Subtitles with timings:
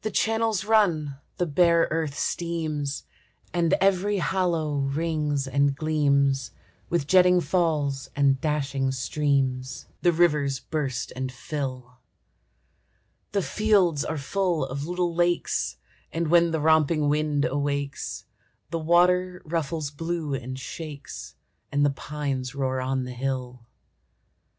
[0.00, 3.04] The channels run, the bare earth steams,
[3.52, 6.52] And every hollow rings and gleams
[6.88, 11.98] With jetting falls and dashing streams; The rivers burst and fill;
[13.32, 15.76] The fields are full of little lakes,
[16.10, 18.24] And when the romping wind awakes
[18.70, 21.34] The water ruffles blue and shakes,
[21.70, 23.66] And the pines roar on the hill.